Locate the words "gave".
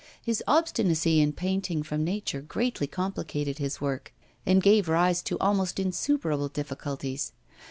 4.63-4.89